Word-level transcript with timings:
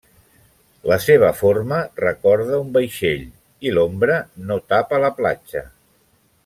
La 0.91 0.95
seva 1.07 1.29
forma 1.41 1.77
recorda 2.05 2.57
un 2.63 2.73
vaixell 2.79 3.29
i 3.69 3.77
l'ombra 3.79 4.19
no 4.49 4.61
tapa 4.75 5.05
la 5.05 5.17
platja. 5.23 5.67